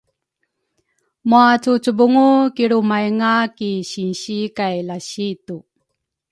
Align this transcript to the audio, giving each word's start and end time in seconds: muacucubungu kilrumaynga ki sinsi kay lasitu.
muacucubungu 1.29 2.27
kilrumaynga 2.55 3.31
ki 3.57 3.71
sinsi 3.89 4.37
kay 4.57 4.77
lasitu. 4.87 5.57